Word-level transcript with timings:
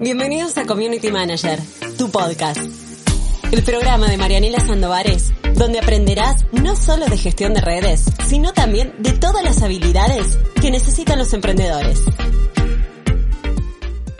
Bienvenidos 0.00 0.56
a 0.56 0.64
Community 0.64 1.10
Manager, 1.10 1.58
tu 1.98 2.08
podcast. 2.08 2.60
El 3.50 3.64
programa 3.64 4.08
de 4.08 4.16
Marianela 4.16 4.60
Sandovares, 4.60 5.32
donde 5.56 5.80
aprenderás 5.80 6.46
no 6.52 6.76
solo 6.76 7.06
de 7.06 7.18
gestión 7.18 7.52
de 7.52 7.60
redes, 7.60 8.04
sino 8.28 8.52
también 8.52 8.94
de 9.00 9.10
todas 9.10 9.42
las 9.42 9.60
habilidades 9.60 10.38
que 10.60 10.70
necesitan 10.70 11.18
los 11.18 11.32
emprendedores. 11.32 12.00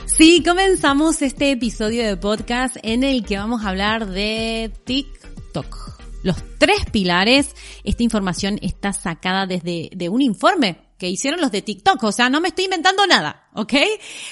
Sí, 0.06 0.43
comenzamos 0.45 1.22
este 1.22 1.52
episodio 1.52 2.04
de 2.04 2.16
podcast 2.16 2.76
en 2.82 3.04
el 3.04 3.24
que 3.24 3.38
vamos 3.38 3.64
a 3.64 3.68
hablar 3.68 4.08
de 4.08 4.72
TikTok. 4.82 6.00
Los 6.24 6.38
tres 6.58 6.86
pilares, 6.90 7.54
esta 7.84 8.02
información 8.02 8.58
está 8.62 8.92
sacada 8.92 9.46
desde 9.46 9.90
de 9.95 10.08
un 10.08 10.22
informe 10.22 10.88
que 10.99 11.09
hicieron 11.09 11.41
los 11.41 11.53
de 11.53 11.62
TikTok, 11.62 12.03
o 12.03 12.12
sea, 12.12 12.29
no 12.29 12.41
me 12.41 12.49
estoy 12.49 12.65
inventando 12.65 13.07
nada, 13.07 13.48
¿ok? 13.55 13.73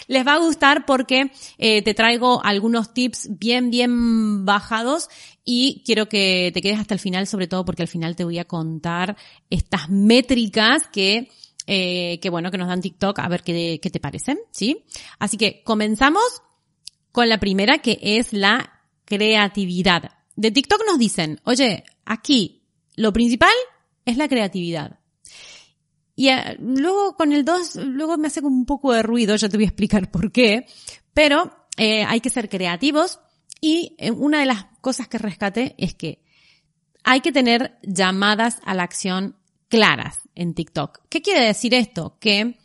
Les 0.09 0.27
va 0.27 0.35
a 0.35 0.39
gustar 0.39 0.85
porque 0.85 1.31
eh, 1.59 1.83
te 1.83 1.95
traigo 1.95 2.45
algunos 2.45 2.93
tips 2.93 3.29
bien, 3.39 3.71
bien 3.71 4.45
bajados 4.45 5.09
y 5.45 5.83
quiero 5.87 6.09
que 6.09 6.51
te 6.53 6.61
quedes 6.61 6.81
hasta 6.81 6.95
el 6.95 7.01
final, 7.01 7.27
sobre 7.29 7.47
todo 7.47 7.65
porque 7.65 7.83
al 7.83 7.89
final 7.89 8.17
te 8.17 8.25
voy 8.25 8.39
a 8.39 8.45
contar 8.45 9.17
estas 9.49 9.89
métricas 9.89 10.89
que, 10.93 11.31
eh, 11.69 12.19
que 12.21 12.31
bueno, 12.31 12.51
que 12.51 12.59
nos 12.59 12.69
dan 12.69 12.81
TikTok, 12.81 13.21
a 13.21 13.29
ver 13.29 13.45
qué, 13.45 13.79
qué 13.81 13.91
te 13.91 14.01
parecen, 14.01 14.39
¿sí? 14.51 14.85
Así 15.21 15.37
que 15.37 15.63
comenzamos 15.63 16.43
con 17.13 17.29
la 17.29 17.39
primera 17.39 17.79
que 17.79 17.99
es 18.03 18.33
la 18.33 18.83
creatividad. 19.05 20.11
De 20.35 20.51
TikTok 20.51 20.83
nos 20.87 20.99
dicen, 20.99 21.41
oye, 21.45 21.85
aquí 22.05 22.65
lo 22.97 23.13
principal 23.13 23.55
es 24.05 24.17
la 24.17 24.29
creatividad. 24.29 24.99
Y 26.17 26.31
eh, 26.31 26.57
luego 26.59 27.15
con 27.15 27.33
el 27.33 27.45
2, 27.45 27.77
luego 27.77 28.17
me 28.17 28.29
hace 28.29 28.41
como 28.43 28.57
un 28.57 28.65
poco 28.65 28.93
de 28.93 29.03
ruido, 29.03 29.37
ya 29.37 29.51
te 29.51 29.59
voy 29.59 29.65
a 29.65 29.69
explicar 29.69 30.11
por 30.11 30.33
qué, 30.33 30.67
pero 31.13 31.53
eh, 31.77 32.03
hay 32.05 32.21
que 32.21 32.31
ser 32.31 32.49
creativos 32.49 33.21
y 33.61 33.95
eh, 33.99 34.11
una 34.11 34.41
de 34.41 34.47
las 34.47 34.65
cosas 34.81 35.09
que 35.09 35.19
rescate 35.19 35.75
es 35.79 35.95
que 35.95 36.25
hay 37.05 37.21
que 37.21 37.33
tener 37.33 37.79
llamadas 37.83 38.59
a 38.65 38.75
la 38.75 38.83
acción 38.83 39.37
claras 39.69 40.21
en 40.35 40.55
TikTok. 40.55 41.03
¿Qué 41.09 41.23
quiere 41.23 41.45
decir 41.45 41.75
esto? 41.75 42.17
Que 42.19 42.59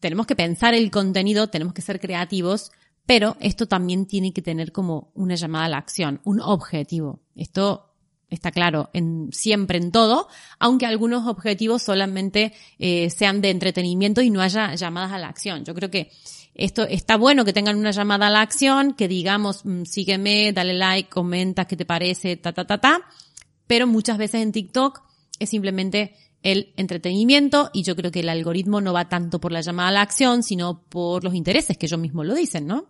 tenemos 0.00 0.26
que 0.26 0.34
pensar 0.34 0.74
el 0.74 0.90
contenido, 0.90 1.48
tenemos 1.48 1.74
que 1.74 1.82
ser 1.82 2.00
creativos, 2.00 2.72
pero 3.04 3.36
esto 3.40 3.66
también 3.66 4.06
tiene 4.06 4.32
que 4.32 4.42
tener 4.42 4.72
como 4.72 5.12
una 5.14 5.34
llamada 5.36 5.66
a 5.66 5.68
la 5.68 5.78
acción, 5.78 6.20
un 6.24 6.40
objetivo. 6.40 7.20
Esto 7.34 7.85
está 8.30 8.50
claro, 8.50 8.90
en, 8.92 9.28
siempre 9.32 9.78
en 9.78 9.92
todo, 9.92 10.28
aunque 10.58 10.86
algunos 10.86 11.26
objetivos 11.26 11.82
solamente 11.82 12.52
eh, 12.78 13.10
sean 13.10 13.40
de 13.40 13.50
entretenimiento 13.50 14.20
y 14.20 14.30
no 14.30 14.40
haya 14.40 14.74
llamadas 14.74 15.12
a 15.12 15.18
la 15.18 15.28
acción. 15.28 15.64
Yo 15.64 15.74
creo 15.74 15.90
que 15.90 16.10
esto 16.54 16.84
está 16.84 17.16
bueno 17.16 17.44
que 17.44 17.52
tengan 17.52 17.76
una 17.76 17.90
llamada 17.90 18.28
a 18.28 18.30
la 18.30 18.40
acción, 18.40 18.94
que 18.94 19.08
digamos, 19.08 19.64
mm, 19.64 19.84
sígueme, 19.84 20.52
dale 20.52 20.74
like, 20.74 21.08
comenta 21.08 21.66
qué 21.66 21.76
te 21.76 21.84
parece, 21.84 22.36
ta, 22.36 22.52
ta, 22.52 22.66
ta, 22.66 22.78
ta, 22.78 23.00
pero 23.66 23.86
muchas 23.86 24.18
veces 24.18 24.42
en 24.42 24.52
TikTok 24.52 25.02
es 25.38 25.50
simplemente 25.50 26.14
el 26.42 26.72
entretenimiento 26.76 27.70
y 27.72 27.82
yo 27.82 27.96
creo 27.96 28.10
que 28.10 28.20
el 28.20 28.28
algoritmo 28.28 28.80
no 28.80 28.92
va 28.92 29.08
tanto 29.08 29.40
por 29.40 29.52
la 29.52 29.60
llamada 29.60 29.88
a 29.88 29.92
la 29.92 30.02
acción, 30.02 30.42
sino 30.42 30.82
por 30.88 31.24
los 31.24 31.34
intereses 31.34 31.76
que 31.76 31.86
ellos 31.86 32.00
mismos 32.00 32.26
lo 32.26 32.34
dicen, 32.34 32.66
¿no? 32.66 32.86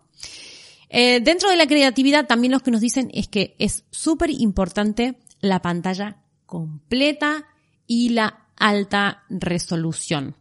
Eh, 0.89 1.19
dentro 1.21 1.49
de 1.49 1.57
la 1.57 1.67
creatividad 1.67 2.27
también 2.27 2.53
lo 2.53 2.61
que 2.61 2.71
nos 2.71 2.81
dicen 2.81 3.09
es 3.13 3.27
que 3.27 3.55
es 3.59 3.83
súper 3.91 4.29
importante 4.29 5.17
la 5.39 5.61
pantalla 5.61 6.23
completa 6.45 7.45
y 7.85 8.09
la 8.09 8.47
alta 8.55 9.23
resolución. 9.29 10.35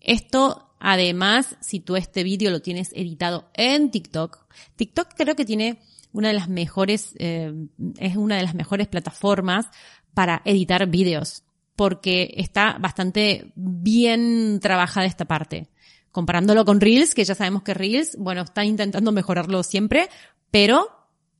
Esto, 0.00 0.74
además, 0.80 1.56
si 1.60 1.80
tú 1.80 1.96
este 1.96 2.24
vídeo 2.24 2.50
lo 2.50 2.60
tienes 2.60 2.90
editado 2.92 3.50
en 3.54 3.90
TikTok, 3.90 4.46
TikTok 4.76 5.08
creo 5.16 5.36
que 5.36 5.44
tiene 5.44 5.80
una 6.12 6.28
de 6.28 6.34
las 6.34 6.48
mejores, 6.48 7.14
eh, 7.18 7.52
es 7.98 8.16
una 8.16 8.36
de 8.36 8.42
las 8.42 8.54
mejores 8.54 8.88
plataformas 8.88 9.66
para 10.14 10.42
editar 10.44 10.86
vídeos, 10.88 11.44
porque 11.76 12.34
está 12.36 12.76
bastante 12.78 13.52
bien 13.54 14.60
trabajada 14.60 15.06
esta 15.06 15.24
parte. 15.24 15.68
Comparándolo 16.10 16.66
con 16.66 16.80
Reels, 16.80 17.14
que 17.14 17.24
ya 17.24 17.34
sabemos 17.34 17.62
que 17.62 17.72
Reels, 17.72 18.16
bueno, 18.18 18.42
está 18.42 18.64
intentando 18.64 19.12
mejorarlo 19.12 19.62
siempre, 19.62 20.10
pero 20.50 20.86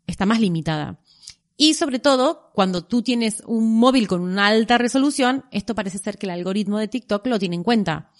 está 0.06 0.24
más 0.24 0.40
limitada. 0.40 0.98
Y 1.62 1.74
sobre 1.74 2.00
todo, 2.00 2.50
cuando 2.54 2.82
tú 2.82 3.02
tienes 3.02 3.40
un 3.46 3.78
móvil 3.78 4.08
con 4.08 4.20
una 4.20 4.48
alta 4.48 4.78
resolución, 4.78 5.44
esto 5.52 5.76
parece 5.76 5.98
ser 5.98 6.18
que 6.18 6.26
el 6.26 6.30
algoritmo 6.30 6.76
de 6.76 6.88
TikTok 6.88 7.24
lo 7.28 7.38
tiene 7.38 7.54
en 7.54 7.62
cuenta. 7.62 8.10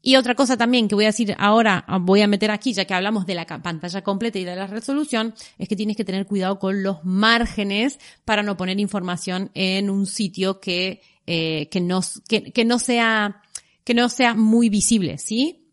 Y 0.00 0.16
otra 0.16 0.34
cosa 0.34 0.56
también 0.56 0.88
que 0.88 0.94
voy 0.94 1.04
a 1.04 1.08
decir 1.08 1.36
ahora, 1.38 1.84
voy 2.00 2.22
a 2.22 2.26
meter 2.26 2.50
aquí, 2.50 2.72
ya 2.72 2.86
que 2.86 2.94
hablamos 2.94 3.26
de 3.26 3.34
la 3.34 3.44
pantalla 3.44 4.02
completa 4.02 4.38
y 4.38 4.44
de 4.44 4.56
la 4.56 4.66
resolución, 4.66 5.34
es 5.58 5.68
que 5.68 5.76
tienes 5.76 5.98
que 5.98 6.04
tener 6.06 6.24
cuidado 6.24 6.58
con 6.58 6.82
los 6.82 7.04
márgenes 7.04 7.98
para 8.24 8.42
no 8.42 8.56
poner 8.56 8.80
información 8.80 9.50
en 9.52 9.90
un 9.90 10.06
sitio 10.06 10.58
que, 10.58 11.02
eh, 11.26 11.68
que, 11.70 11.82
no, 11.82 12.00
que, 12.26 12.52
que 12.54 12.64
no 12.64 12.78
sea, 12.78 13.42
que 13.84 13.92
no 13.92 14.08
sea 14.08 14.32
muy 14.32 14.70
visible, 14.70 15.18
¿sí? 15.18 15.68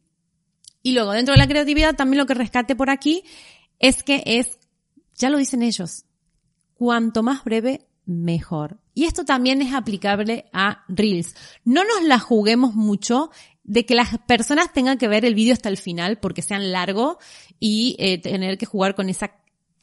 Y 0.84 0.92
luego, 0.92 1.14
dentro 1.14 1.34
de 1.34 1.40
la 1.40 1.48
creatividad, 1.48 1.96
también 1.96 2.18
lo 2.18 2.26
que 2.26 2.34
rescate 2.34 2.76
por 2.76 2.90
aquí 2.90 3.24
es 3.80 4.04
que 4.04 4.22
es, 4.26 4.60
ya 5.16 5.30
lo 5.30 5.38
dicen 5.38 5.64
ellos, 5.64 6.05
cuanto 6.76 7.24
más 7.24 7.44
breve, 7.44 7.88
mejor. 8.06 8.80
Y 8.94 9.06
esto 9.06 9.26
también 9.26 9.62
es 9.62 9.74
aplicable 9.74 10.46
a 10.54 10.86
Reels. 10.88 11.36
No 11.64 11.84
nos 11.84 12.04
la 12.04 12.20
juguemos 12.20 12.76
mucho 12.76 13.32
de 13.64 13.86
que 13.86 13.96
las 13.96 14.18
personas 14.20 14.72
tengan 14.74 14.98
que 14.98 15.08
ver 15.08 15.26
el 15.26 15.36
vídeo 15.36 15.54
hasta 15.54 15.70
el 15.70 15.78
final 15.78 16.20
porque 16.20 16.42
sean 16.42 16.72
largo 16.72 17.18
y 17.60 17.96
eh, 18.00 18.20
tener 18.20 18.58
que 18.58 18.66
jugar 18.66 18.96
con 18.96 19.10
esa 19.10 19.32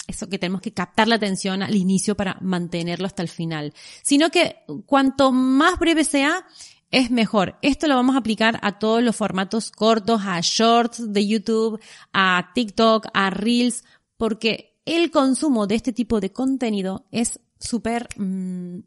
eso 0.08 0.28
que 0.28 0.38
tenemos 0.38 0.60
que 0.60 0.72
captar 0.72 1.06
la 1.06 1.14
atención 1.14 1.62
al 1.62 1.76
inicio 1.76 2.16
para 2.16 2.36
mantenerlo 2.40 3.06
hasta 3.06 3.22
el 3.22 3.28
final, 3.28 3.72
sino 4.02 4.30
que 4.30 4.56
cuanto 4.84 5.30
más 5.30 5.78
breve 5.78 6.02
sea, 6.04 6.44
es 6.90 7.10
mejor. 7.10 7.56
Esto 7.62 7.86
lo 7.86 7.94
vamos 7.94 8.14
a 8.14 8.18
aplicar 8.18 8.58
a 8.62 8.78
todos 8.78 9.02
los 9.02 9.16
formatos 9.16 9.70
cortos, 9.70 10.20
a 10.24 10.38
shorts 10.42 11.12
de 11.12 11.26
YouTube, 11.26 11.80
a 12.12 12.50
TikTok, 12.54 13.06
a 13.14 13.30
Reels, 13.30 13.84
porque 14.16 14.71
el 14.84 15.10
consumo 15.10 15.66
de 15.66 15.76
este 15.76 15.92
tipo 15.92 16.20
de 16.20 16.32
contenido 16.32 17.06
es 17.10 17.40
súper, 17.58 18.08
mm, 18.16 18.80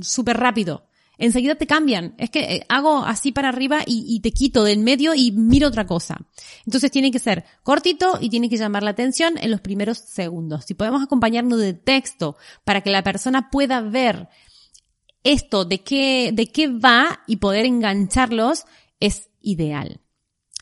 súper 0.00 0.36
rápido. 0.36 0.86
Enseguida 1.18 1.54
te 1.54 1.66
cambian. 1.66 2.14
Es 2.18 2.30
que 2.30 2.40
eh, 2.40 2.66
hago 2.68 3.04
así 3.04 3.32
para 3.32 3.48
arriba 3.48 3.80
y, 3.86 4.20
te 4.20 4.32
quito 4.32 4.64
del 4.64 4.80
medio 4.80 5.14
y 5.14 5.32
miro 5.32 5.68
otra 5.68 5.86
cosa. 5.86 6.18
Entonces 6.66 6.90
tiene 6.90 7.10
que 7.10 7.18
ser 7.18 7.44
cortito 7.62 8.18
y 8.20 8.28
tiene 8.28 8.48
que 8.48 8.58
llamar 8.58 8.82
la 8.82 8.90
atención 8.90 9.38
en 9.38 9.50
los 9.50 9.60
primeros 9.60 9.98
segundos. 9.98 10.64
Si 10.66 10.74
podemos 10.74 11.02
acompañarnos 11.02 11.58
de 11.58 11.72
texto 11.72 12.36
para 12.64 12.82
que 12.82 12.90
la 12.90 13.02
persona 13.02 13.50
pueda 13.50 13.80
ver 13.80 14.28
esto 15.24 15.64
de 15.64 15.82
qué, 15.82 16.30
de 16.32 16.48
qué 16.48 16.68
va 16.68 17.20
y 17.26 17.36
poder 17.36 17.64
engancharlos, 17.64 18.64
es 19.00 19.30
ideal. 19.40 20.00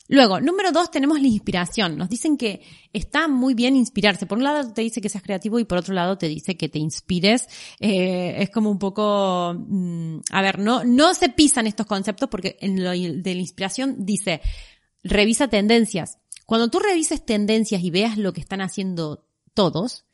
Luego, 0.07 0.39
número 0.39 0.71
dos, 0.71 0.91
tenemos 0.91 1.19
la 1.19 1.27
inspiración. 1.27 1.97
Nos 1.97 2.09
dicen 2.09 2.37
que 2.37 2.61
está 2.93 3.27
muy 3.27 3.55
bien 3.55 3.75
inspirarse. 3.75 4.27
Por 4.27 4.37
un 4.37 4.43
lado 4.43 4.71
te 4.71 4.81
dice 4.81 5.01
que 5.01 5.09
seas 5.09 5.23
creativo 5.23 5.57
y 5.57 5.65
por 5.65 5.79
otro 5.79 5.95
lado 5.95 6.17
te 6.17 6.27
dice 6.27 6.57
que 6.57 6.69
te 6.69 6.77
inspires. 6.77 7.47
Eh, 7.79 8.35
es 8.37 8.51
como 8.51 8.69
un 8.69 8.77
poco, 8.77 9.55
mm, 9.57 10.19
a 10.31 10.41
ver, 10.41 10.59
no, 10.59 10.83
no 10.83 11.13
se 11.15 11.29
pisan 11.29 11.65
estos 11.65 11.87
conceptos 11.87 12.29
porque 12.29 12.57
en 12.61 12.83
lo 12.83 12.91
de 12.91 13.35
la 13.35 13.41
inspiración 13.41 14.05
dice, 14.05 14.41
revisa 15.03 15.47
tendencias. 15.47 16.19
Cuando 16.45 16.69
tú 16.69 16.77
revises 16.79 17.25
tendencias 17.25 17.81
y 17.83 17.89
veas 17.89 18.19
lo 18.19 18.31
que 18.31 18.41
están 18.41 18.61
haciendo 18.61 19.25
todos, 19.55 20.05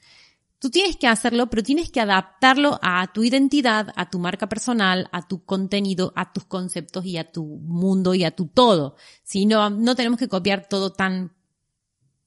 Tú 0.61 0.69
tienes 0.69 0.95
que 0.95 1.07
hacerlo, 1.07 1.49
pero 1.49 1.63
tienes 1.63 1.89
que 1.89 2.01
adaptarlo 2.01 2.77
a 2.83 3.11
tu 3.11 3.23
identidad, 3.23 3.91
a 3.95 4.11
tu 4.11 4.19
marca 4.19 4.47
personal, 4.47 5.09
a 5.11 5.27
tu 5.27 5.43
contenido, 5.43 6.13
a 6.15 6.31
tus 6.31 6.45
conceptos 6.45 7.03
y 7.03 7.17
a 7.17 7.31
tu 7.31 7.43
mundo 7.43 8.13
y 8.13 8.25
a 8.25 8.35
tu 8.35 8.45
todo. 8.45 8.95
Si 9.23 9.47
no, 9.47 9.71
no 9.71 9.95
tenemos 9.95 10.19
que 10.19 10.27
copiar 10.27 10.67
todo 10.69 10.91
tan 10.91 11.33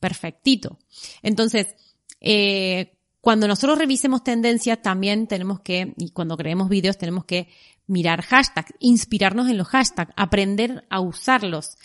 perfectito. 0.00 0.80
Entonces, 1.22 1.76
eh, 2.20 2.98
cuando 3.20 3.46
nosotros 3.46 3.78
revisemos 3.78 4.24
tendencias, 4.24 4.82
también 4.82 5.28
tenemos 5.28 5.60
que, 5.60 5.94
y 5.96 6.10
cuando 6.10 6.36
creemos 6.36 6.68
vídeos, 6.68 6.98
tenemos 6.98 7.26
que 7.26 7.46
mirar 7.86 8.22
hashtags, 8.22 8.74
inspirarnos 8.80 9.48
en 9.48 9.58
los 9.58 9.68
hashtags, 9.68 10.12
aprender 10.16 10.84
a 10.90 10.98
usarlos. 10.98 11.76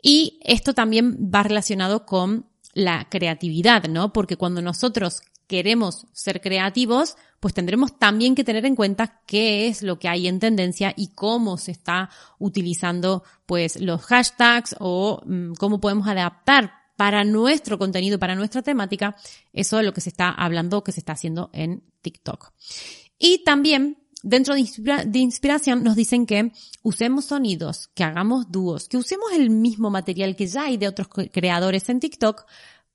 Y 0.00 0.40
esto 0.44 0.72
también 0.72 1.30
va 1.30 1.42
relacionado 1.42 2.06
con 2.06 2.46
la 2.72 3.06
creatividad, 3.10 3.84
¿no? 3.84 4.14
Porque 4.14 4.38
cuando 4.38 4.62
nosotros 4.62 5.20
queremos 5.46 6.06
ser 6.12 6.40
creativos, 6.40 7.16
pues 7.40 7.54
tendremos 7.54 7.98
también 7.98 8.34
que 8.34 8.44
tener 8.44 8.64
en 8.64 8.76
cuenta 8.76 9.20
qué 9.26 9.68
es 9.68 9.82
lo 9.82 9.98
que 9.98 10.08
hay 10.08 10.28
en 10.28 10.40
tendencia 10.40 10.94
y 10.96 11.08
cómo 11.08 11.58
se 11.58 11.72
está 11.72 12.10
utilizando 12.38 13.22
pues 13.46 13.80
los 13.80 14.02
hashtags 14.02 14.76
o 14.80 15.22
mm, 15.26 15.54
cómo 15.54 15.80
podemos 15.80 16.08
adaptar 16.08 16.72
para 16.96 17.24
nuestro 17.24 17.78
contenido, 17.78 18.18
para 18.18 18.34
nuestra 18.34 18.62
temática, 18.62 19.16
eso 19.52 19.78
es 19.78 19.84
lo 19.84 19.92
que 19.92 20.00
se 20.00 20.10
está 20.10 20.30
hablando, 20.30 20.84
que 20.84 20.92
se 20.92 21.00
está 21.00 21.12
haciendo 21.12 21.50
en 21.52 21.82
TikTok. 22.02 22.52
Y 23.18 23.42
también 23.44 23.98
dentro 24.22 24.54
de 24.54 25.18
inspiración 25.18 25.84
nos 25.84 25.96
dicen 25.96 26.24
que 26.26 26.52
usemos 26.82 27.26
sonidos, 27.26 27.88
que 27.94 28.04
hagamos 28.04 28.50
dúos, 28.50 28.88
que 28.88 28.96
usemos 28.96 29.32
el 29.32 29.50
mismo 29.50 29.90
material 29.90 30.34
que 30.34 30.46
ya 30.46 30.64
hay 30.64 30.78
de 30.78 30.88
otros 30.88 31.08
creadores 31.08 31.88
en 31.88 32.00
TikTok 32.00 32.46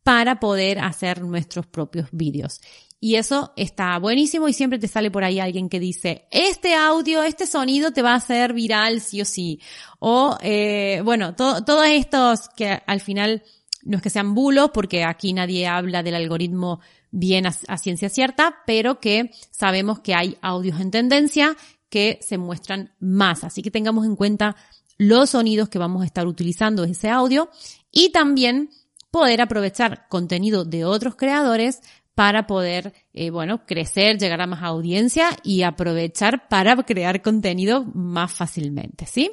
para 0.03 0.39
poder 0.39 0.79
hacer 0.79 1.21
nuestros 1.21 1.67
propios 1.67 2.07
vídeos. 2.11 2.61
Y 3.01 3.15
eso 3.15 3.53
está 3.55 3.97
buenísimo 3.97 4.49
y 4.49 4.53
siempre 4.53 4.77
te 4.77 4.89
sale 4.89 5.09
por 5.09 5.23
ahí 5.23 5.39
alguien 5.39 5.69
que 5.69 5.79
dice, 5.79 6.27
este 6.31 6.75
audio, 6.75 7.23
este 7.23 7.47
sonido 7.47 7.91
te 7.91 8.01
va 8.01 8.11
a 8.11 8.17
hacer 8.17 8.51
viral 8.51 8.99
sí 8.99 9.21
o 9.21 9.25
sí. 9.25 9.61
O, 9.99 10.37
eh, 10.41 11.01
bueno, 11.05 11.33
todos 11.33 11.87
estos 11.87 12.49
que 12.49 12.81
al 12.85 12.99
final 12.99 13.43
no 13.83 13.97
es 13.97 14.03
que 14.03 14.09
sean 14.09 14.35
bulos, 14.35 14.71
porque 14.73 15.05
aquí 15.05 15.31
nadie 15.31 15.65
habla 15.67 16.03
del 16.03 16.15
algoritmo 16.15 16.81
bien 17.11 17.45
a, 17.45 17.77
ciencia 17.77 18.09
cierta, 18.09 18.57
pero 18.65 18.99
que 18.99 19.31
sabemos 19.51 19.99
que 19.99 20.13
hay 20.13 20.37
audios 20.41 20.79
en 20.79 20.91
tendencia 20.91 21.55
que 21.89 22.19
se 22.21 22.37
muestran 22.37 22.93
más. 22.99 23.43
Así 23.43 23.61
que 23.61 23.71
tengamos 23.71 24.05
en 24.05 24.15
cuenta 24.15 24.55
los 24.97 25.31
sonidos 25.31 25.69
que 25.69 25.79
vamos 25.79 26.03
a 26.03 26.05
estar 26.05 26.27
utilizando 26.27 26.83
ese 26.83 27.09
audio 27.09 27.49
y 27.91 28.11
también 28.11 28.69
poder 29.11 29.41
aprovechar 29.41 30.07
contenido 30.07 30.65
de 30.65 30.85
otros 30.85 31.15
creadores 31.15 31.81
para 32.15 32.47
poder, 32.47 32.93
eh, 33.13 33.29
bueno, 33.29 33.65
crecer, 33.65 34.17
llegar 34.17 34.41
a 34.41 34.47
más 34.47 34.61
audiencia 34.61 35.29
y 35.43 35.63
aprovechar 35.63 36.49
para 36.49 36.75
crear 36.83 37.21
contenido 37.21 37.85
más 37.93 38.33
fácilmente, 38.33 39.05
¿sí? 39.05 39.31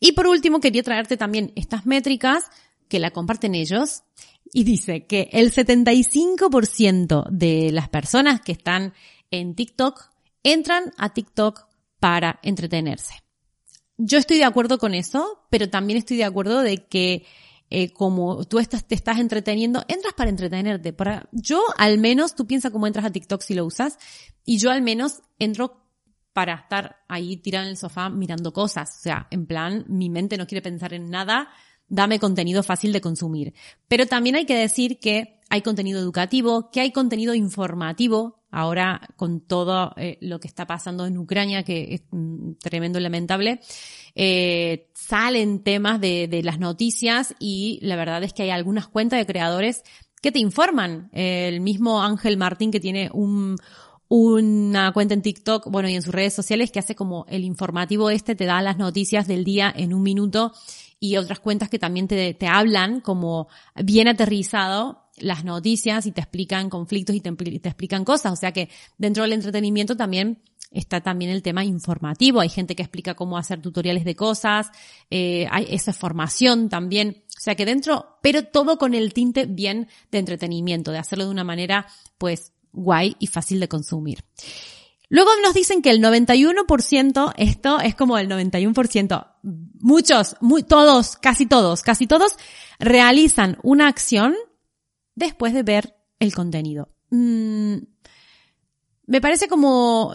Y 0.00 0.12
por 0.12 0.26
último, 0.28 0.60
quería 0.60 0.82
traerte 0.82 1.16
también 1.16 1.52
estas 1.56 1.84
métricas 1.84 2.44
que 2.88 2.98
la 2.98 3.10
comparten 3.10 3.54
ellos 3.54 4.02
y 4.52 4.64
dice 4.64 5.06
que 5.06 5.28
el 5.32 5.52
75% 5.52 7.28
de 7.30 7.70
las 7.70 7.88
personas 7.88 8.40
que 8.40 8.52
están 8.52 8.94
en 9.30 9.54
TikTok 9.54 10.10
entran 10.42 10.92
a 10.96 11.12
TikTok 11.12 11.66
para 12.00 12.38
entretenerse. 12.42 13.14
Yo 13.98 14.18
estoy 14.18 14.38
de 14.38 14.44
acuerdo 14.44 14.78
con 14.78 14.94
eso, 14.94 15.44
pero 15.50 15.68
también 15.68 15.98
estoy 15.98 16.16
de 16.16 16.24
acuerdo 16.24 16.62
de 16.62 16.86
que 16.86 17.26
eh, 17.70 17.92
como 17.92 18.44
tú 18.44 18.58
estás, 18.58 18.86
te 18.86 18.94
estás 18.94 19.18
entreteniendo, 19.18 19.84
entras 19.88 20.14
para 20.14 20.30
entretenerte. 20.30 20.92
Para, 20.92 21.28
yo 21.32 21.62
al 21.76 21.98
menos, 21.98 22.34
tú 22.34 22.46
piensas 22.46 22.72
cómo 22.72 22.86
entras 22.86 23.04
a 23.04 23.10
TikTok 23.10 23.42
si 23.42 23.54
lo 23.54 23.66
usas, 23.66 23.98
y 24.44 24.58
yo 24.58 24.70
al 24.70 24.82
menos 24.82 25.20
entro 25.38 25.84
para 26.32 26.54
estar 26.54 26.96
ahí 27.08 27.36
tirado 27.36 27.64
en 27.64 27.70
el 27.70 27.76
sofá 27.76 28.10
mirando 28.10 28.52
cosas. 28.52 28.96
O 28.98 29.02
sea, 29.02 29.26
en 29.30 29.46
plan, 29.46 29.84
mi 29.88 30.08
mente 30.08 30.36
no 30.36 30.46
quiere 30.46 30.62
pensar 30.62 30.94
en 30.94 31.10
nada, 31.10 31.48
dame 31.88 32.18
contenido 32.18 32.62
fácil 32.62 32.92
de 32.92 33.00
consumir. 33.00 33.54
Pero 33.88 34.06
también 34.06 34.36
hay 34.36 34.46
que 34.46 34.56
decir 34.56 34.98
que 34.98 35.40
hay 35.50 35.62
contenido 35.62 35.98
educativo, 35.98 36.70
que 36.70 36.80
hay 36.80 36.92
contenido 36.92 37.34
informativo, 37.34 38.37
ahora 38.50 39.00
con 39.16 39.40
todo 39.40 39.92
eh, 39.96 40.18
lo 40.20 40.40
que 40.40 40.48
está 40.48 40.66
pasando 40.66 41.06
en 41.06 41.18
Ucrania, 41.18 41.62
que 41.62 41.94
es 41.94 42.02
mm, 42.10 42.52
tremendo 42.60 42.98
y 42.98 43.02
lamentable, 43.02 43.60
eh, 44.14 44.88
salen 44.94 45.62
temas 45.62 46.00
de, 46.00 46.40
las 46.42 46.58
noticias 46.58 47.34
y 47.38 47.78
la 47.82 47.96
verdad 47.96 48.22
es 48.22 48.32
que 48.32 48.44
hay 48.44 48.50
algunas 48.50 48.88
cuentas 48.88 49.18
de 49.18 49.26
creadores 49.26 49.82
que 50.22 50.32
te 50.32 50.38
informan. 50.38 51.10
El 51.12 51.60
mismo 51.60 52.02
Ángel 52.02 52.36
Martín 52.36 52.70
que 52.70 52.80
tiene 52.80 53.10
un, 53.12 53.56
una 54.08 54.92
cuenta 54.92 55.14
en 55.14 55.22
TikTok, 55.22 55.70
bueno, 55.70 55.88
y 55.88 55.94
en 55.94 56.02
sus 56.02 56.14
redes 56.14 56.34
sociales 56.34 56.70
que 56.70 56.78
hace 56.78 56.94
como 56.94 57.26
el 57.28 57.44
informativo 57.44 58.10
este, 58.10 58.34
te 58.34 58.46
da 58.46 58.62
las 58.62 58.78
noticias 58.78 59.26
del 59.28 59.44
día 59.44 59.72
en 59.74 59.94
un 59.94 60.02
minuto 60.02 60.52
y 61.00 61.16
otras 61.16 61.38
cuentas 61.38 61.68
que 61.68 61.78
también 61.78 62.08
te 62.08 62.46
hablan 62.48 63.00
como 63.00 63.48
bien 63.76 64.08
aterrizado 64.08 65.07
las 65.20 65.44
noticias 65.44 66.06
y 66.06 66.12
te 66.12 66.20
explican 66.20 66.70
conflictos 66.70 67.14
y 67.16 67.20
te, 67.20 67.30
explican 67.68 68.04
cosas. 68.04 68.32
O 68.32 68.36
sea 68.36 68.52
que 68.52 68.68
dentro 68.96 69.22
del 69.22 69.32
entretenimiento 69.32 69.96
también 69.96 70.42
está 70.70 71.00
también 71.00 71.30
el 71.30 71.42
tema 71.42 71.64
informativo. 71.64 72.40
Hay 72.40 72.48
gente 72.48 72.76
que 72.76 72.82
explica 72.82 73.14
cómo 73.14 73.38
hacer 73.38 73.60
tutoriales 73.60 74.04
de 74.04 74.16
cosas, 74.16 74.70
eh, 75.10 75.46
hay 75.50 75.66
esa 75.70 75.92
formación 75.92 76.68
también. 76.68 77.24
O 77.36 77.40
sea 77.40 77.54
que 77.54 77.64
dentro, 77.64 78.18
pero 78.22 78.44
todo 78.44 78.78
con 78.78 78.94
el 78.94 79.12
tinte 79.12 79.46
bien 79.46 79.88
de 80.10 80.18
entretenimiento, 80.18 80.90
de 80.90 80.98
hacerlo 80.98 81.24
de 81.24 81.30
una 81.30 81.44
manera 81.44 81.86
pues 82.18 82.52
guay 82.72 83.16
y 83.18 83.28
fácil 83.28 83.60
de 83.60 83.68
consumir. 83.68 84.24
Luego 85.10 85.30
nos 85.42 85.54
dicen 85.54 85.80
que 85.80 85.90
el 85.90 86.02
91%, 86.02 87.32
esto 87.36 87.80
es 87.80 87.94
como 87.94 88.18
el 88.18 88.28
91%, 88.28 89.26
muchos, 89.80 90.36
muy, 90.40 90.62
todos, 90.62 91.16
casi 91.16 91.46
todos, 91.46 91.82
casi 91.82 92.06
todos 92.06 92.36
realizan 92.78 93.58
una 93.62 93.88
acción 93.88 94.34
después 95.18 95.52
de 95.52 95.62
ver 95.62 95.96
el 96.18 96.34
contenido. 96.34 96.88
Mm, 97.10 97.76
me 99.06 99.20
parece 99.22 99.48
como 99.48 100.14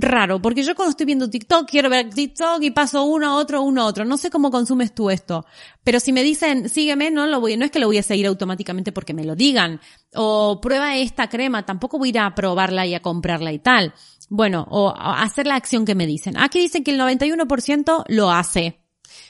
raro, 0.00 0.42
porque 0.42 0.64
yo 0.64 0.74
cuando 0.74 0.90
estoy 0.90 1.06
viendo 1.06 1.30
TikTok 1.30 1.68
quiero 1.68 1.88
ver 1.88 2.10
TikTok 2.10 2.60
y 2.62 2.72
paso 2.72 3.04
uno 3.04 3.28
a 3.28 3.36
otro, 3.36 3.62
uno 3.62 3.82
a 3.82 3.86
otro. 3.86 4.04
No 4.04 4.16
sé 4.16 4.30
cómo 4.30 4.50
consumes 4.50 4.92
tú 4.94 5.10
esto, 5.10 5.46
pero 5.84 6.00
si 6.00 6.12
me 6.12 6.24
dicen 6.24 6.68
sígueme, 6.68 7.12
no 7.12 7.26
lo 7.26 7.40
voy, 7.40 7.56
no 7.56 7.64
es 7.64 7.70
que 7.70 7.78
lo 7.78 7.86
voy 7.86 7.98
a 7.98 8.02
seguir 8.02 8.26
automáticamente 8.26 8.90
porque 8.90 9.14
me 9.14 9.24
lo 9.24 9.36
digan. 9.36 9.80
O 10.14 10.60
prueba 10.60 10.96
esta 10.96 11.28
crema, 11.28 11.64
tampoco 11.64 11.98
voy 11.98 12.08
a 12.08 12.10
ir 12.10 12.18
a 12.18 12.34
probarla 12.34 12.84
y 12.84 12.94
a 12.94 13.02
comprarla 13.02 13.52
y 13.52 13.60
tal. 13.60 13.94
Bueno, 14.28 14.66
o 14.70 14.92
hacer 14.96 15.46
la 15.46 15.54
acción 15.54 15.84
que 15.84 15.94
me 15.94 16.06
dicen. 16.06 16.36
Aquí 16.36 16.58
dicen 16.58 16.82
que 16.82 16.90
el 16.90 17.00
91% 17.00 18.04
lo 18.08 18.30
hace. 18.30 18.80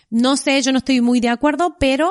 No 0.08 0.38
sé, 0.38 0.62
yo 0.62 0.72
no 0.72 0.78
estoy 0.78 1.02
muy 1.02 1.20
de 1.20 1.28
acuerdo, 1.28 1.76
pero 1.78 2.10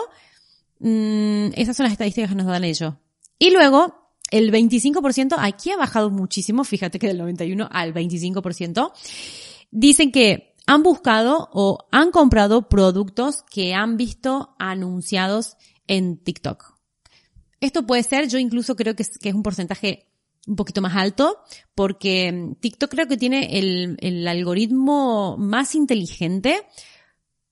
mmm, 0.79 1.47
esas 1.55 1.77
son 1.77 1.85
las 1.85 1.93
estadísticas 1.93 2.29
que 2.29 2.35
nos 2.35 2.45
dan 2.45 2.63
ellos. 2.63 2.93
Y 3.39 3.51
luego, 3.51 4.11
el 4.31 4.51
25%, 4.51 5.35
aquí 5.37 5.71
ha 5.71 5.77
bajado 5.77 6.09
muchísimo, 6.09 6.63
fíjate 6.63 6.99
que 6.99 7.07
del 7.07 7.17
91 7.17 7.69
al 7.71 7.93
25%, 7.93 8.91
dicen 9.71 10.11
que 10.11 10.55
han 10.65 10.83
buscado 10.83 11.49
o 11.53 11.87
han 11.91 12.11
comprado 12.11 12.67
productos 12.67 13.43
que 13.49 13.73
han 13.73 13.95
visto 13.97 14.55
anunciados 14.59 15.55
en 15.87 16.17
TikTok. 16.17 16.75
Esto 17.61 17.87
puede 17.87 18.03
ser, 18.03 18.27
yo 18.27 18.37
incluso 18.37 18.75
creo 18.75 18.95
que 18.95 19.03
es, 19.03 19.17
que 19.17 19.29
es 19.29 19.35
un 19.35 19.43
porcentaje 19.43 20.07
un 20.45 20.55
poquito 20.55 20.81
más 20.81 20.95
alto, 20.95 21.37
porque 21.75 22.53
TikTok 22.59 22.89
creo 22.89 23.07
que 23.07 23.17
tiene 23.17 23.57
el, 23.59 23.97
el 23.99 24.27
algoritmo 24.27 25.37
más 25.37 25.75
inteligente 25.75 26.65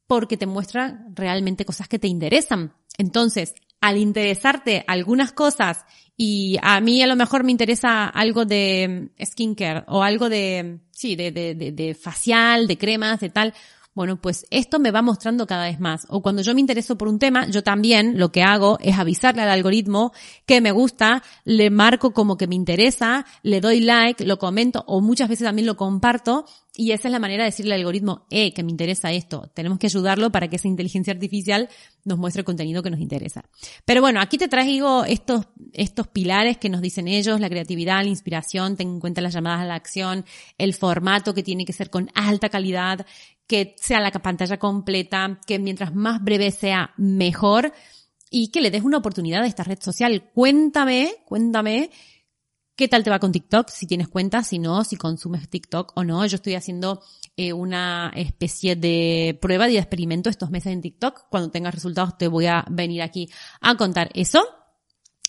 porque 0.08 0.38
te 0.38 0.46
muestra 0.46 1.06
realmente 1.14 1.66
cosas 1.66 1.88
que 1.88 2.00
te 2.00 2.08
interesan. 2.08 2.74
Entonces, 2.98 3.54
al 3.82 3.98
interesarte 3.98 4.84
algunas 4.88 5.32
cosas 5.32 5.86
y 6.18 6.58
a 6.62 6.80
mí 6.80 7.02
a 7.04 7.08
lo 7.08 7.16
mejor 7.16 7.44
me 7.44 7.52
interesa 7.52 8.06
algo 8.06 8.46
de 8.46 9.10
skincare 9.24 9.84
o 9.88 10.02
algo 10.02 10.30
de, 10.30 10.80
sí, 10.92 11.16
de, 11.16 11.32
de, 11.32 11.56
de, 11.56 11.72
de 11.72 11.94
facial, 11.94 12.68
de 12.68 12.78
cremas, 12.78 13.20
de 13.20 13.30
tal, 13.30 13.54
bueno, 13.96 14.20
pues 14.20 14.46
esto 14.50 14.78
me 14.78 14.92
va 14.92 15.02
mostrando 15.02 15.48
cada 15.48 15.66
vez 15.66 15.80
más. 15.80 16.06
O 16.10 16.22
cuando 16.22 16.42
yo 16.42 16.54
me 16.54 16.60
intereso 16.60 16.98
por 16.98 17.08
un 17.08 17.18
tema, 17.18 17.48
yo 17.48 17.64
también 17.64 18.20
lo 18.20 18.30
que 18.30 18.44
hago 18.44 18.78
es 18.82 19.00
avisarle 19.00 19.42
al 19.42 19.50
algoritmo 19.50 20.12
que 20.46 20.60
me 20.60 20.74
gusta, 20.74 21.24
le 21.46 21.70
marco 21.70 22.12
como 22.12 22.36
que 22.36 22.46
me 22.46 22.56
interesa, 22.56 23.26
le 23.42 23.62
doy 23.62 23.80
like, 23.80 24.26
lo 24.26 24.38
comento 24.38 24.84
o 24.86 25.00
muchas 25.00 25.30
veces 25.30 25.46
también 25.46 25.66
lo 25.66 25.78
comparto 25.78 26.46
y 26.78 26.92
esa 26.92 27.08
es 27.08 27.12
la 27.12 27.20
manera 27.20 27.44
de 27.44 27.50
decirle 27.50 27.74
al 27.74 27.82
algoritmo, 27.82 28.26
eh, 28.30 28.54
que 28.54 28.64
me 28.64 28.72
interesa 28.72 29.12
esto. 29.12 29.50
Tenemos 29.54 29.80
que 29.80 29.88
ayudarlo 29.88 30.32
para 30.32 30.50
que 30.50 30.58
esa 30.58 30.68
inteligencia 30.68 31.14
artificial 31.14 31.70
nos 32.04 32.18
muestre 32.18 32.42
el 32.42 32.46
contenido 32.46 32.84
que 32.84 32.90
nos 32.90 33.00
interesa. 33.00 33.46
Pero 33.86 34.02
bueno, 34.02 34.20
aquí 34.20 34.38
te 34.38 34.48
traigo 34.48 35.06
estos, 35.06 35.48
estos 35.74 36.08
pilares 36.08 36.58
que 36.58 36.70
nos 36.70 36.82
dicen 36.82 37.08
ellos, 37.08 37.40
la 37.40 37.50
creatividad, 37.50 38.04
la 38.04 38.10
inspiración, 38.10 38.76
ten 38.76 38.90
en 38.90 39.00
cuenta 39.00 39.22
las 39.22 39.34
llamadas 39.34 39.62
a 39.62 39.66
la 39.66 39.76
acción, 39.76 40.26
el 40.58 40.74
formato 40.74 41.34
que 41.34 41.44
tiene 41.44 41.66
que 41.66 41.74
ser 41.74 41.90
con 41.90 42.10
alta 42.14 42.50
calidad, 42.50 43.06
que 43.48 43.76
sea 43.78 44.00
la 44.00 44.12
pantalla 44.12 44.58
completa, 44.58 45.40
que 45.48 45.60
mientras 45.60 45.94
más 45.96 46.24
breve 46.24 46.52
sea, 46.52 46.94
mejor, 46.98 47.74
y 48.30 48.50
que 48.50 48.62
le 48.62 48.72
des 48.72 48.84
una 48.84 48.98
oportunidad 48.98 49.44
a 49.44 49.48
esta 49.48 49.64
red 49.64 49.80
social. 49.80 50.30
Cuéntame, 50.34 51.16
cuéntame 51.26 51.90
qué 52.76 52.88
tal 52.88 53.04
te 53.04 53.10
va 53.10 53.20
con 53.20 53.32
TikTok, 53.32 53.70
si 53.70 53.88
tienes 53.88 54.08
cuenta, 54.08 54.44
si 54.44 54.60
no, 54.60 54.84
si 54.84 54.96
consumes 54.96 55.50
TikTok 55.50 55.94
o 55.96 56.04
no. 56.04 56.26
Yo 56.26 56.36
estoy 56.36 56.56
haciendo 56.56 57.02
eh, 57.38 57.54
una 57.54 58.12
especie 58.16 58.76
de 58.76 59.38
prueba 59.42 59.70
y 59.70 59.74
de 59.74 59.80
experimento 59.80 60.30
estos 60.30 60.52
meses 60.52 60.74
en 60.74 60.82
TikTok. 60.82 61.28
Cuando 61.30 61.52
tengas 61.52 61.74
resultados 61.74 62.18
te 62.18 62.28
voy 62.28 62.48
a 62.48 62.66
venir 62.70 63.02
aquí 63.02 63.30
a 63.62 63.76
contar 63.76 64.10
eso. 64.14 64.44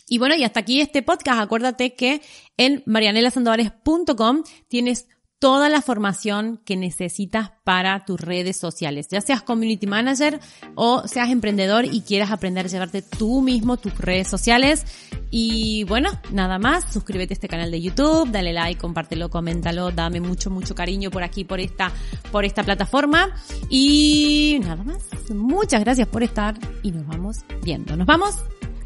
Y 0.09 0.19
bueno, 0.19 0.37
y 0.37 0.45
hasta 0.45 0.61
aquí 0.61 0.81
este 0.81 1.03
podcast. 1.03 1.41
Acuérdate 1.41 1.95
que 1.95 2.23
en 2.57 2.83
marianelasandovares.com 2.87 4.43
tienes 4.69 5.09
toda 5.39 5.69
la 5.69 5.83
formación 5.83 6.61
que 6.65 6.77
necesitas 6.77 7.51
para 7.63 8.05
tus 8.05 8.21
redes 8.21 8.57
sociales, 8.57 9.09
ya 9.11 9.21
seas 9.21 9.43
community 9.43 9.87
manager 9.87 10.41
o 10.75 11.07
seas 11.07 11.31
emprendedor 11.31 11.85
y 11.85 12.01
quieras 12.01 12.31
aprender 12.31 12.67
a 12.67 12.69
llevarte 12.69 13.03
tú 13.03 13.43
mismo 13.43 13.77
tus 13.77 13.97
redes 13.99 14.29
sociales. 14.29 14.85
Y 15.31 15.85
bueno, 15.85 16.11
nada 16.33 16.59
más, 16.59 16.91
suscríbete 16.93 17.35
a 17.35 17.37
este 17.37 17.49
canal 17.49 17.71
de 17.71 17.83
YouTube, 17.83 18.31
dale 18.31 18.53
like, 18.53 18.81
compártelo, 18.81 19.29
coméntalo, 19.29 19.91
dame 19.91 20.21
mucho, 20.21 20.51
mucho 20.51 20.75
cariño 20.75 21.11
por 21.11 21.23
aquí, 21.23 21.45
por 21.45 21.61
esta, 21.61 21.93
por 22.33 22.45
esta 22.45 22.63
plataforma. 22.63 23.35
Y 23.69 24.59
nada 24.63 24.83
más, 24.85 25.03
muchas 25.31 25.81
gracias 25.81 26.09
por 26.09 26.23
estar 26.23 26.55
y 26.83 26.93
nos 26.93 27.07
vamos 27.07 27.39
viendo. 27.63 27.97
Nos 27.97 28.07
vamos 28.07 28.37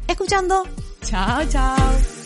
escuchando. 0.07 0.63
Chao, 1.03 1.45
chao. 1.49 2.20